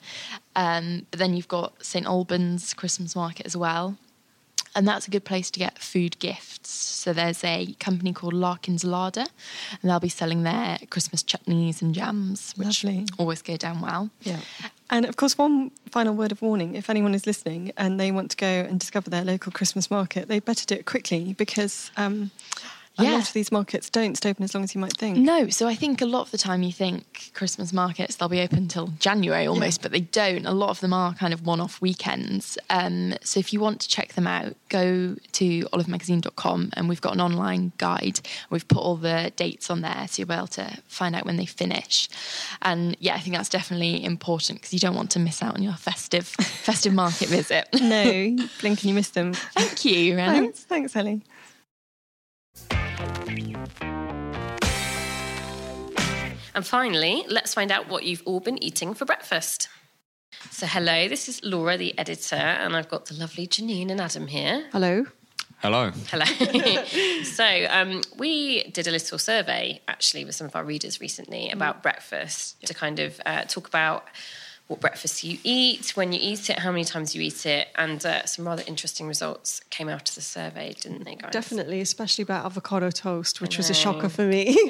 [0.55, 3.97] Um, but then you've got St Albans Christmas Market as well.
[4.75, 6.69] And that's a good place to get food gifts.
[6.69, 9.25] So there's a company called Larkin's Larder,
[9.81, 13.05] and they'll be selling their Christmas chutneys and jams, which Lovely.
[13.17, 14.11] always go down well.
[14.21, 14.41] Yeah.
[14.89, 16.75] And of course, one final word of warning.
[16.75, 20.27] If anyone is listening and they want to go and discover their local Christmas market,
[20.27, 22.31] they better do it quickly because um,
[22.97, 25.17] a lot of these markets don't stay open as long as you might think.
[25.17, 28.41] No, so I think a lot of the time you think Christmas markets they'll be
[28.41, 30.45] open till January almost, but they don't.
[30.45, 32.57] A lot of them are kind of one-off weekends.
[32.69, 37.13] Um, so if you want to check them out, go to olivemagazine.com and we've got
[37.13, 38.19] an online guide.
[38.49, 41.37] We've put all the dates on there, so you'll be able to find out when
[41.37, 42.09] they finish.
[42.61, 45.63] And yeah, I think that's definitely important because you don't want to miss out on
[45.63, 47.67] your festive festive market visit.
[47.73, 49.33] No, blink and you miss them.
[49.33, 50.33] Thank you, Ren.
[50.33, 51.21] Thanks, thanks, Ellie.
[56.57, 59.69] And finally, let's find out what you've all been eating for breakfast.
[60.49, 64.25] So, hello, this is Laura, the editor, and I've got the lovely Janine and Adam
[64.25, 64.65] here.
[64.71, 65.05] Hello.
[65.59, 65.91] Hello.
[66.09, 66.25] Hello.
[67.23, 71.83] so, um, we did a little survey actually with some of our readers recently about
[71.83, 74.07] breakfast to kind of uh, talk about
[74.67, 78.05] what breakfast you eat, when you eat it, how many times you eat it, and
[78.05, 81.31] uh, some rather interesting results came out of the survey, didn't they, guys?
[81.31, 84.57] Definitely, especially about avocado toast, which was a shocker for me.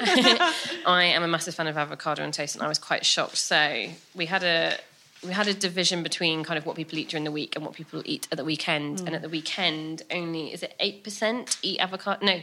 [0.86, 3.38] I am a massive fan of avocado and toast, and I was quite shocked.
[3.38, 4.78] So we had a
[5.26, 7.74] we had a division between kind of what people eat during the week and what
[7.74, 9.00] people eat at the weekend.
[9.00, 12.24] And at the weekend, only is it eight percent eat avocado?
[12.24, 12.40] No,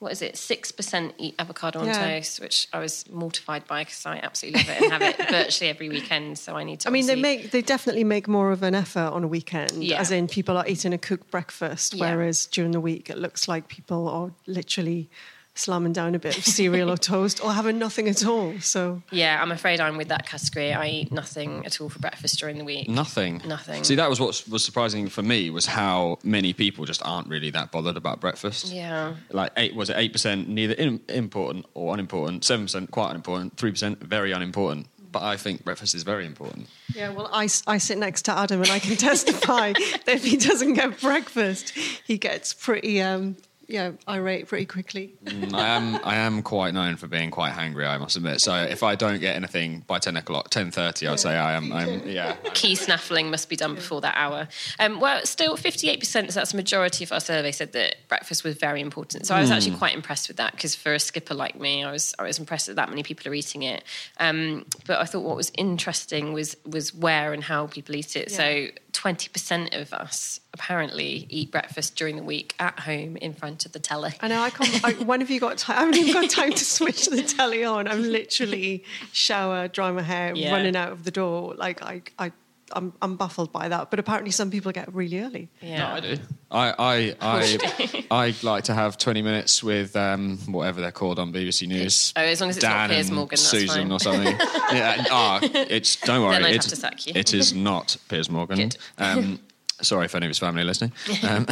[0.00, 0.36] what is it?
[0.36, 2.14] Six percent eat avocado on Yeah.
[2.16, 5.70] toast, which I was mortified by because I absolutely love it and have it virtually
[5.70, 6.38] every weekend.
[6.38, 6.88] So I need to.
[6.88, 10.00] I mean, they make they definitely make more of an effort on a weekend, Yeah.
[10.00, 12.06] as in people are eating a cooked breakfast, Yeah.
[12.14, 15.10] whereas during the week it looks like people are literally
[15.58, 18.58] slamming down a bit of cereal or toast or having nothing at all.
[18.60, 20.72] So Yeah, I'm afraid I'm with that category.
[20.72, 22.88] I eat nothing at all for breakfast during the week.
[22.88, 23.42] Nothing.
[23.46, 23.84] Nothing.
[23.84, 27.50] See, that was what was surprising for me was how many people just aren't really
[27.50, 28.72] that bothered about breakfast.
[28.72, 29.14] Yeah.
[29.30, 33.56] Like eight was it eight percent neither in, important or unimportant, seven percent quite unimportant,
[33.56, 34.86] three percent very unimportant.
[35.10, 36.68] But I think breakfast is very important.
[36.94, 39.72] yeah, well, I, I sit next to Adam and I can testify
[40.04, 41.70] that if he doesn't get breakfast,
[42.06, 43.36] he gets pretty um,
[43.68, 45.14] yeah irate pretty quickly.
[45.24, 48.40] Mm, I am I am quite known for being quite hangry, I must admit.
[48.40, 51.52] So if I don't get anything by ten o'clock, ten thirty, I would say I
[51.52, 51.72] am.
[51.72, 52.34] I'm yeah.
[52.54, 54.48] key snaffling must be done before that hour.
[54.78, 58.56] Um, well, still, 58%, so that's the majority of our survey, said that breakfast was
[58.56, 59.26] very important.
[59.26, 61.92] So I was actually quite impressed with that because for a skipper like me, I
[61.92, 63.84] was I was impressed that that many people are eating it.
[64.18, 68.30] Um, but I thought what was interesting was was where and how people eat it.
[68.30, 73.72] So 20% of us apparently eat breakfast during the week at home in front of
[73.72, 74.12] the telly.
[74.20, 74.40] I know.
[74.40, 74.84] I can't.
[74.84, 75.76] I, when have you got time?
[75.76, 77.86] I haven't even got time to switch the telly on.
[77.86, 80.52] I'm literally shower, dry my hair, Yeah.
[80.52, 81.54] running out of the door.
[81.54, 82.32] Like I, I,
[82.72, 83.90] I'm, I'm baffled by that.
[83.90, 85.48] But apparently, some people get really early.
[85.60, 85.94] Yeah.
[85.94, 86.16] I do.
[86.50, 91.32] I I I, I like to have twenty minutes with um, whatever they're called on
[91.32, 92.12] BBC News.
[92.16, 93.92] Oh, as long as it's not Piers and Morgan, that's Susan fine.
[93.92, 94.36] or something.
[94.72, 96.34] yeah, ah, it's don't worry.
[96.34, 97.12] Then I'd it's, have to sack you.
[97.14, 98.58] It is not Piers Morgan.
[98.58, 98.76] Good.
[98.98, 99.40] Um,
[99.82, 100.92] sorry if any of his family are listening.
[101.22, 101.46] Um,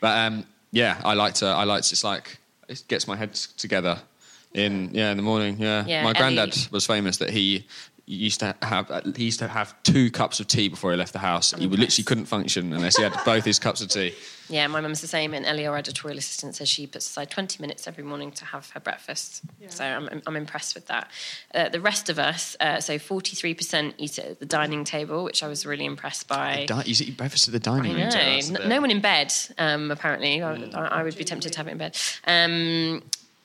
[0.00, 1.46] but um, yeah, I like to.
[1.46, 1.92] I like to.
[1.92, 3.98] It's like it gets my head together
[4.54, 5.56] in yeah in the morning.
[5.58, 7.66] Yeah, Yeah, my Ellie- granddad was famous that he.
[8.04, 11.20] Used to have he used to have two cups of tea before he left the
[11.20, 11.52] house.
[11.52, 14.12] He literally couldn't function unless he had both his cups of tea.
[14.48, 15.32] Yeah, my mum's the same.
[15.34, 18.68] And Ellie, our editorial assistant, says she puts aside 20 minutes every morning to have
[18.70, 19.42] her breakfast.
[19.68, 21.10] So I'm, I'm impressed with that.
[21.54, 25.42] Uh, the rest of us, uh, so 43% eat it at the dining table, which
[25.44, 26.66] I was really impressed by.
[26.66, 28.00] Di- you eat breakfast at the dining room.
[28.02, 28.10] know.
[28.10, 30.42] table, that's a N- bit- No one in bed, um, apparently.
[30.42, 31.96] I, I would be tempted to have it in bed.
[32.26, 33.02] Um,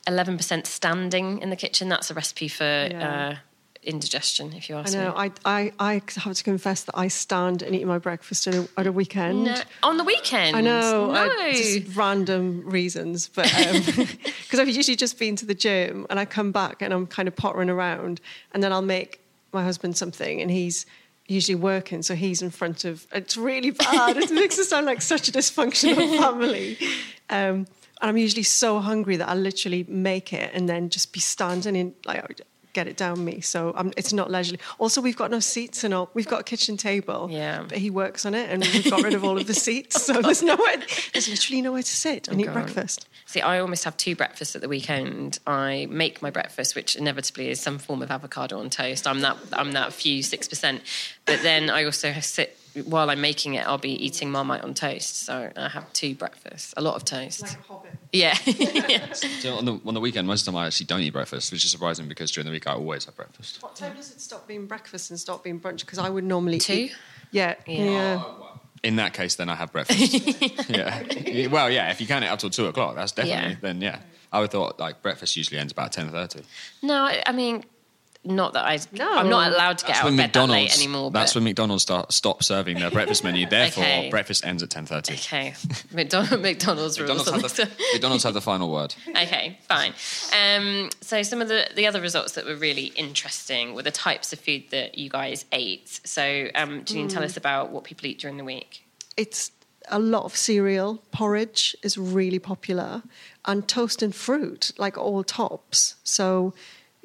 [0.08, 1.89] 11% standing in the kitchen.
[1.89, 3.30] That's a recipe for Yeah.
[3.34, 3.36] uh,
[3.84, 5.10] indigestion, if you I ask know.
[5.10, 5.16] me.
[5.16, 8.68] I, I, I have to confess that I stand and eat my breakfast at a,
[8.78, 9.46] at a weekend.
[9.46, 10.56] No, on the weekend.
[10.56, 11.13] I know, No.
[11.13, 13.46] I- just random reasons, but
[14.44, 17.28] because I've usually just been to the gym and I come back and I'm kind
[17.28, 18.22] of pottering around,
[18.54, 19.20] and then I'll make
[19.54, 20.86] my husband something, and he's
[21.28, 23.06] usually working, so he's in front of.
[23.12, 24.18] It's really bad.
[24.18, 26.78] it makes it sound like such a dysfunctional family.
[27.30, 27.66] Um,
[28.00, 31.76] and I'm usually so hungry that I literally make it and then just be standing
[31.76, 32.42] in like
[32.74, 33.42] get it down me.
[33.42, 34.60] So um, it's not leisurely.
[34.78, 36.10] Also, we've got no seats and all.
[36.14, 37.28] We've got a kitchen table.
[37.32, 37.66] Yeah.
[37.68, 40.04] But he works on it, and we've got rid of all of the seats.
[40.04, 40.78] So there's nowhere.
[41.14, 42.54] There's literally nowhere to sit and eat God.
[42.54, 43.08] breakfast.
[43.26, 45.40] See, I almost have two breakfasts at the weekend.
[45.46, 49.08] I make my breakfast, which inevitably is some form of avocado on toast.
[49.08, 50.82] I'm that I'm that few six percent.
[51.26, 53.66] But then I also sit while I'm making it.
[53.68, 55.24] I'll be eating Marmite on toast.
[55.26, 57.58] So I have two breakfasts, a lot of toast.
[58.13, 58.38] Yeah.
[58.46, 59.13] yeah.
[59.13, 61.52] So on the on the weekend, most of the time I actually don't eat breakfast,
[61.52, 63.62] which is surprising because during the week I always have breakfast.
[63.62, 65.80] What time does it stop being breakfast and stop being brunch?
[65.82, 66.74] Because I would normally Two?
[66.74, 66.96] Eat,
[67.32, 67.56] yeah.
[67.66, 67.84] Yeah.
[67.84, 68.24] Yeah.
[68.24, 70.70] Oh, In that case, then I have breakfast.
[70.70, 71.48] yeah.
[71.48, 71.92] Well, yeah.
[71.92, 73.58] If you count it up till two o'clock, that's definitely Yeah.
[73.62, 74.00] then yeah.
[74.32, 76.42] I would thought like breakfast usually ends about ten thirty.
[76.82, 77.63] No, I, I mean,
[78.28, 78.78] not that I.
[78.92, 79.12] No.
[79.18, 80.78] I'm not allowed to get That's out of bed that late McDonald's.
[80.78, 81.12] anymore.
[81.12, 83.46] That's but- when McDonald's start stop serving their breakfast menu.
[83.50, 84.10] Therefore, Okay.
[84.10, 85.13] breakfast ends at ten thirty.
[85.16, 85.54] Okay,
[85.92, 87.18] McDonald's, McDonald's rules.
[87.26, 87.84] McDonald's on have, the.
[87.94, 88.94] McDonald's have the final word.
[89.10, 89.94] Okay, fine.
[90.34, 94.34] Um, so some of the, the other results that were really interesting were the types
[94.34, 96.00] of food that you guys ate.
[96.04, 98.84] So um, Janine, tell us about what people eat during the week.
[99.16, 99.52] It's
[99.90, 101.02] a lot of cereal.
[101.12, 103.04] Porridge is really popular,
[103.46, 105.96] and toast and fruit, like all tops.
[106.04, 106.54] So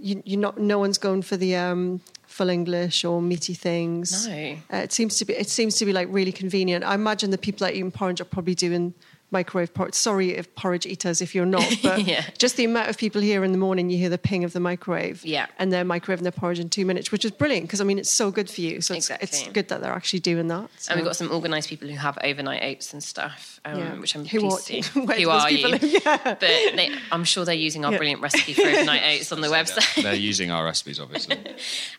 [0.03, 0.59] you, you're not.
[0.59, 4.27] No one's going for the um, full English or meaty things.
[4.27, 4.57] No.
[4.73, 5.35] Uh, it seems to be.
[5.35, 6.85] It seems to be like really convenient.
[6.85, 8.95] I imagine the people that eat porridge are probably doing
[9.33, 9.95] microwave porridge.
[9.95, 12.25] Sorry if porridge eaters if you're not, but Yeah.
[12.39, 14.61] just the amount of people here in the morning, you hear the ping of the
[14.61, 15.47] microwave, Yeah.
[15.59, 18.11] and they're microwaving their porridge in two minutes, which is brilliant because I mean it's
[18.11, 18.81] so good for you.
[18.81, 20.69] So it's, it's good that they're actually doing that.
[20.89, 23.95] And we've got some organised people who have overnight oats and stuff, um, Yeah.
[23.99, 25.01] which I'm Who pleased are- to see.
[25.01, 25.69] where Who those are you?
[25.69, 25.83] live?
[26.05, 26.19] Yeah.
[26.25, 27.99] But they, I'm sure they're using our Yeah.
[27.99, 30.03] brilliant recipe for overnight oats on the website.
[30.03, 31.37] They're using our recipes, obviously.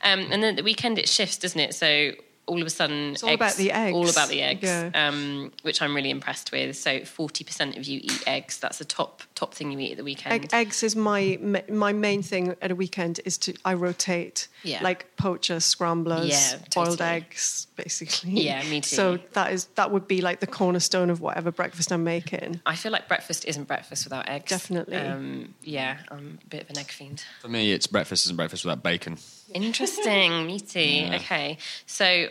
[0.02, 1.74] Um, and then the weekend it shifts, doesn't it?
[1.74, 2.12] So
[2.46, 3.96] all of a sudden, all about the eggs.
[3.96, 4.92] All about the eggs, Yeah.
[4.94, 6.76] um, which I'm really impressed with.
[6.76, 8.58] So forty percent of you eat eggs.
[8.60, 10.34] That's the top top thing you eat at the weekend.
[10.34, 11.38] Egg, eggs is my
[11.70, 14.84] my main thing at a weekend is to I rotate Yeah.
[14.84, 18.32] like poacher, scramblers, Yeah, boiled eggs, basically.
[18.42, 18.96] Yeah, me too.
[18.96, 22.60] So that is that would be like the cornerstone of whatever breakfast I'm making.
[22.66, 24.50] I feel like breakfast isn't breakfast without eggs.
[24.50, 24.98] Definitely.
[24.98, 27.24] Um, yeah, I'm a bit of an egg fiend.
[27.42, 29.18] For me, it's breakfast isn't breakfast without bacon.
[29.54, 31.06] Interesting, meaty.
[31.08, 31.16] Yeah.
[31.16, 32.28] Okay, so.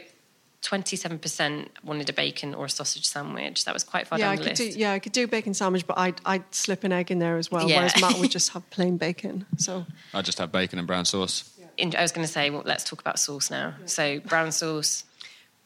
[0.62, 3.64] 27% wanted a bacon or a sausage sandwich.
[3.64, 4.78] That was quite far yeah, I down the could do list.
[4.78, 7.50] yeah I could do bacon sandwich, but I'd I'd slip an egg in there as
[7.50, 7.68] well.
[7.68, 7.78] Yeah.
[7.78, 9.44] Whereas Matt would just have plain bacon.
[9.56, 11.50] So I just have bacon and brown sauce.
[11.78, 13.74] In- I was going to say, well, let's talk about sauce now.
[13.86, 15.02] So brown sauce,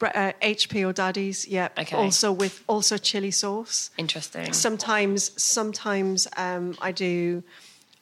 [0.01, 1.69] uh, HP or Daddies, yeah.
[1.77, 1.95] Okay.
[1.95, 3.91] Also with also chili sauce.
[3.97, 4.53] interesting.
[4.53, 7.43] Sometimes, sometimes um, I do,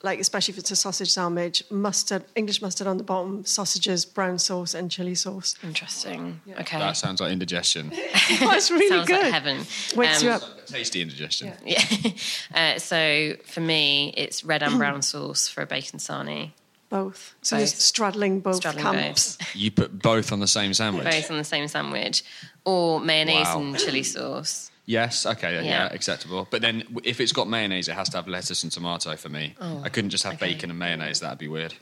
[0.03, 4.37] like especially if it's a sausage sandwich, mustard, English mustard on the bottom, sausages, brown
[4.37, 5.55] sauce, and chili sauce.
[5.63, 6.41] Interesting.
[6.59, 6.77] Okay.
[6.79, 7.91] That sounds like indigestion.
[8.39, 9.23] That's really Sounds good.
[9.23, 9.65] like heaven.
[9.95, 10.65] Wakes Um, you up.
[10.67, 11.53] Tasty indigestion.
[11.65, 11.83] Yeah.
[12.53, 16.51] uh, so for me, it's red and brown sauce for a bacon sarnie.
[16.89, 17.35] Both.
[17.41, 17.61] So Both.
[17.61, 19.37] you're straddling both Straddling camps.
[19.55, 21.03] You put both on the same sandwich.
[21.03, 22.23] Both on the same sandwich,
[22.63, 23.59] or mayonnaise Wow.
[23.61, 24.69] and chili sauce.
[24.87, 25.85] Yes, okay, yeah, Yeah.
[25.91, 26.47] acceptable.
[26.51, 29.29] But then w- if it's got mayonnaise, it has to have lettuce and tomato for
[29.29, 29.55] me.
[29.59, 30.53] Oh, I couldn't just have okay.
[30.53, 31.19] bacon and mayonnaise.
[31.21, 31.73] That'd be weird.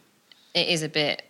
[0.54, 1.24] It is a bit,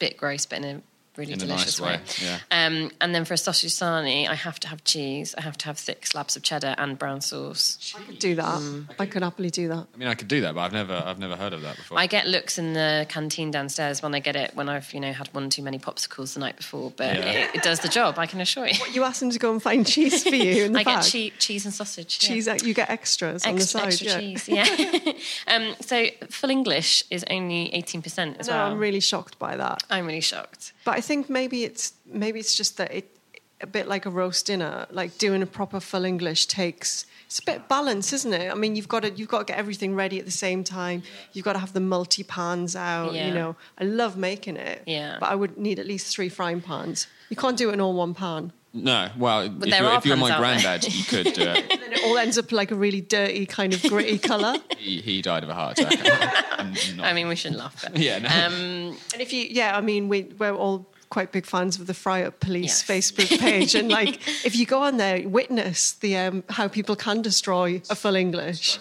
[0.00, 0.82] bit gross, but in a
[1.16, 2.38] really In a delicious nice way, yeah.
[2.66, 5.34] Um, and then for a sausage sarnie, I have to have cheese.
[5.36, 7.94] I have to have thick slabs of cheddar and brown sauce.
[7.98, 8.44] I could do that.
[8.60, 8.86] Mm.
[8.98, 9.86] I could happily do that.
[9.94, 11.98] I mean, I could do that, but I've never, I've never heard of that before.
[11.98, 15.12] I get looks in the canteen downstairs when I get it when I've you know
[15.12, 17.30] had one too many popsicles the night before, but Yeah.
[17.30, 18.18] it, it does the job.
[18.18, 18.78] I can assure you.
[18.92, 21.02] You ask them to go and find cheese for you in the I bag.
[21.02, 22.18] get che- cheese and sausage.
[22.18, 22.48] cheese.
[22.48, 23.86] uh, You get extras on the side.
[23.88, 24.18] extra yeah.
[24.18, 25.12] cheese, yeah.
[25.54, 28.70] um, so full English is only eighteen percent as No, well.
[28.72, 29.82] I'm really shocked by that.
[29.90, 30.72] I'm really shocked.
[30.84, 33.16] But I think maybe it's maybe it's just that it
[33.60, 37.44] a bit like a roast dinner, like doing a proper full English takes it's a
[37.44, 38.50] bit of balance, isn't it?
[38.52, 41.02] I mean, you've got to you've got to get everything ready at the same time.
[41.32, 43.14] You've got to have the multi pans out.
[43.14, 43.28] Yeah.
[43.28, 44.82] You know, I love making it.
[44.86, 45.16] Yeah.
[45.18, 47.06] But I would need at least three frying pans.
[47.30, 48.52] You can't do it in all one pan.
[48.74, 51.68] no, well, if there you're, are if you're my pans granddad, you could do it.
[51.80, 54.56] Then it all ends up like a really dirty kind of gritty colour.
[54.76, 56.44] He, he died of a heart attack.
[56.58, 57.82] I'm not- I mean, we shouldn't laugh.
[57.82, 58.28] But, yeah, no.
[58.28, 61.94] um, And if you, yeah, I mean, we, we're all quite big fans of the
[61.94, 63.12] Fry Up Police Yes.
[63.12, 67.20] Facebook page, and like, if you go on there, witness the um, how people can
[67.20, 68.78] destroy a full English.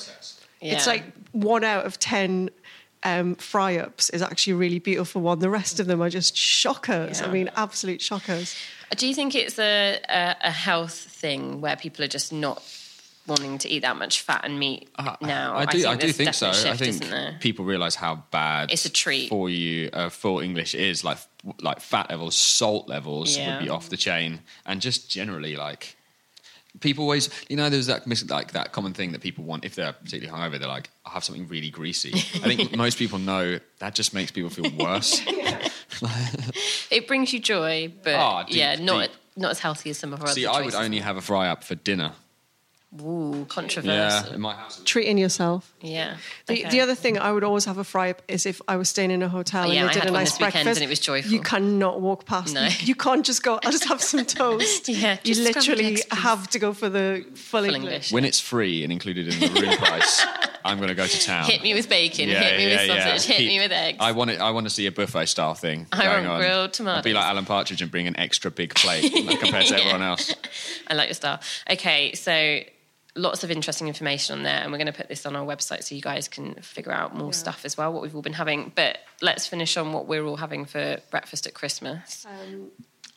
[0.62, 2.50] It's like one out of ten
[3.04, 5.40] um, fry ups is actually a really beautiful one.
[5.40, 7.22] The rest of them are just shockers.
[7.22, 8.56] I mean, absolute shockers.
[8.96, 12.64] Do you think it's a, a, a health thing where people are just not
[13.28, 15.56] wanting to eat that much fat and meat Uh, now?
[15.56, 15.88] I do.
[15.88, 16.52] I, do think so.
[16.52, 19.30] definite I think people realise how bad It's a treat.
[19.30, 19.90] for you.
[19.94, 21.18] Uh, full English is like
[21.62, 23.58] like fat levels, salt levels Yeah.
[23.58, 25.96] would be off the chain, and just generally like
[26.80, 29.94] people always, you know, there's that like that common thing that people want if they're
[29.94, 30.58] particularly hungover.
[30.60, 32.12] They're like, I have something really greasy.
[32.14, 35.22] I think most people know that just makes people feel worse.
[36.90, 39.12] It brings you joy, but Ah, deep, yeah, not deep.
[39.38, 41.64] not as healthy as some of our See, I would only have a fry up
[41.64, 42.14] for dinner.
[43.00, 43.48] Ooh,
[43.84, 44.82] Yeah, in my house.
[44.84, 45.74] Treating yourself.
[45.80, 46.18] Yeah.
[46.48, 46.70] The, okay.
[46.72, 49.12] the other thing I would always have a fry up is if I was staying
[49.12, 50.68] in a hotel Oh, yeah, and I they did had a nice breakfast.
[50.68, 51.32] and it was joyful.
[51.32, 52.54] You cannot walk past.
[52.54, 52.66] No.
[52.66, 53.60] You, you can't just go.
[53.64, 54.90] I'll just have some toast.
[54.90, 57.82] Yeah, you literally eggs, have to go for the full, Full English.
[57.82, 58.12] English.
[58.12, 60.26] When it's free and included in the room price,
[60.66, 61.46] I'm going to go to town.
[61.46, 64.00] Hit me with bacon, hit me with sausage, hit me with eggs.
[64.02, 64.42] I want it.
[64.42, 66.40] I want to see a buffet style thing I going want on.
[66.78, 69.76] grilled I'd be like Alan Partridge and bring an extra big plate like, compared to
[69.76, 69.80] Yeah.
[69.80, 70.36] everyone else.
[70.90, 71.40] I like your style.
[71.70, 72.60] Okay, so
[73.16, 75.84] lots of interesting information on there, and we're going to put this on our website
[75.84, 78.72] so you guys can figure out more stuff as well, what we've all been having.
[78.76, 82.26] But let's finish on what we're all having for breakfast at Christmas.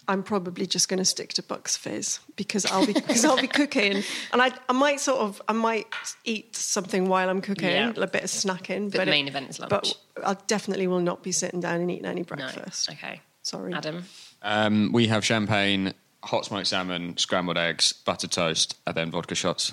[0.06, 3.46] I'm probably just going to stick to Bucks Fizz because I'll be because I'll be
[3.46, 5.86] cooking, and I I might sort of I might
[6.24, 7.90] eat something while I'm cooking, Yeah.
[7.96, 8.90] a bit of snacking.
[8.90, 9.70] But the it- main event is lunch.
[9.70, 12.26] But I definitely will not be sitting down and eating any No.
[12.26, 12.90] breakfast.
[12.90, 13.22] Okay.
[13.42, 13.72] Sorry.
[13.72, 14.04] Adam.
[14.42, 19.72] Um, we have champagne, hot smoked salmon, scrambled eggs, buttered toast, and then vodka shots.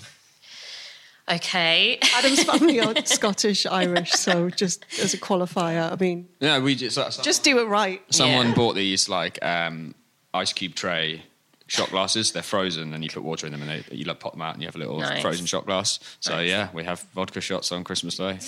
[1.29, 1.99] Okay.
[2.15, 6.95] Adam's family are Scottish Irish, so just as a qualifier, I mean, Yeah, we just
[6.95, 8.01] so- so- just do it right.
[8.09, 8.55] someone Yeah.
[8.55, 9.95] bought these like um,
[10.33, 11.23] ice cube tray
[11.67, 12.31] shot glasses.
[12.33, 14.53] They're frozen, and you put water in them, and they, you like pop them out,
[14.55, 15.21] and you have a little Nice.
[15.21, 15.99] frozen shot glass.
[16.19, 16.49] So Nice.
[16.49, 18.39] yeah, we have vodka shots on Christmas Day.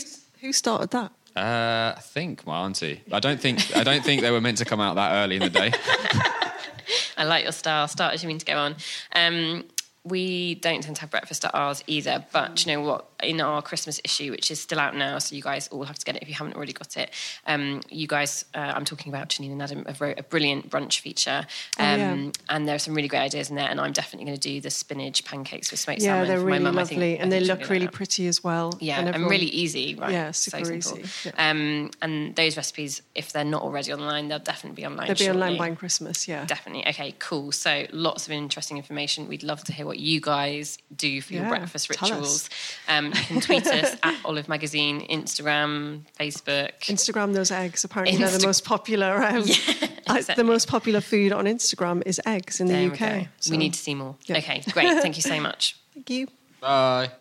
[0.42, 1.12] Who started that?
[1.36, 3.02] Uh, I think my auntie.
[3.12, 5.42] I don't think I don't think they were meant to come out that early in
[5.44, 5.72] the day.
[7.18, 7.88] I like your style.
[7.88, 8.76] Start as you mean to go on.
[9.16, 9.66] Um,
[10.04, 13.13] we don't tend to have breakfast at ours either, but you know what?
[13.24, 16.06] In our Christmas issue, which is still out now, so you guys all have to
[16.06, 17.10] get it if you haven't already got it.
[17.48, 21.00] Um, you guys, uh, I'm talking about Janine and Adam, have wrote a brilliant brunch
[21.00, 21.46] feature,
[21.80, 22.30] um, Oh, yeah.
[22.50, 23.70] and there are some really great ideas in there.
[23.70, 26.28] And I'm definitely going to do the spinach pancakes with smoked Yeah, salmon.
[26.28, 26.78] they're for my really mum.
[26.80, 27.94] I think- lovely, and they look really that.
[27.94, 28.74] pretty as well.
[28.80, 30.12] Yeah, and, and, really easy, right?
[30.12, 31.00] Yeah, So super simple.
[31.00, 31.50] easy, yeah.
[31.50, 35.08] Um, and those recipes, if they're not already online, they'll definitely be online.
[35.08, 36.28] They'll be online by Christmas.
[36.28, 36.88] Yeah, Definitely.
[36.88, 37.52] Okay, cool.
[37.54, 39.28] So lots of interesting information.
[39.28, 42.50] We'd love to hear what you guys do for your breakfast rituals.
[42.88, 46.72] Um, you can tweet us at Olive Magazine, Instagram, Facebook.
[46.82, 47.84] Instagram those eggs.
[47.84, 49.24] Apparently, they're the most popular.
[49.24, 49.44] Um,
[50.08, 50.36] I- exactly.
[50.36, 53.00] the most popular food on Instagram is eggs in the UK.
[53.00, 54.16] we so- We need to see more.
[54.26, 54.38] Yeah.
[54.38, 55.02] Okay, great.
[55.02, 55.76] Thank you so much.
[55.94, 56.28] Thank you.
[56.60, 57.12] Bye.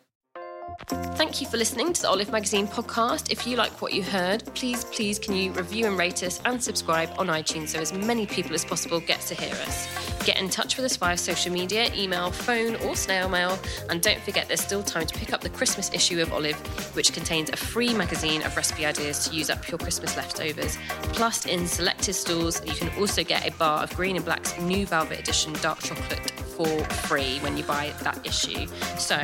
[1.22, 3.30] Thank you for listening to the Olive Magazine podcast.
[3.30, 6.62] If you like what you heard, please, please, can you review and rate us and
[6.62, 9.86] subscribe on iTunes so as many people as possible get to hear us.
[10.24, 13.58] Get in touch with us via social media, email, phone, or snail mail.
[13.88, 16.56] And don't forget, there's still time to pick up the Christmas issue of Olive,
[16.94, 20.78] which contains a free magazine of recipe ideas to use up your Christmas leftovers.
[21.14, 24.86] Plus, in selected stores, you can also get a bar of Green and Black's new
[24.86, 28.66] Velvet Edition dark chocolate for free when you buy that issue.
[28.98, 29.20] So,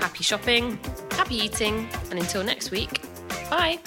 [0.00, 0.78] happy shopping,
[1.12, 3.02] happy eating, and until next week,
[3.50, 3.78] bye.